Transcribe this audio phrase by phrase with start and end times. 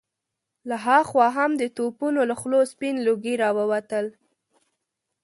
[0.69, 4.05] له هاخوا هم د توپونو له خولو سپين لوګي را ووتل.